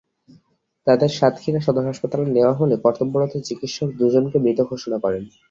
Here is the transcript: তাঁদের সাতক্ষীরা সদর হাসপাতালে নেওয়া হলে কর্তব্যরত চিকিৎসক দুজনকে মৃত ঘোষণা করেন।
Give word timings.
তাঁদের 0.87 1.09
সাতক্ষীরা 1.09 1.61
সদর 1.61 1.85
হাসপাতালে 1.85 2.25
নেওয়া 2.29 2.53
হলে 2.53 2.75
কর্তব্যরত 2.83 3.33
চিকিৎসক 3.47 3.89
দুজনকে 3.99 4.37
মৃত 4.39 4.59
ঘোষণা 4.71 4.97
করেন। 5.03 5.23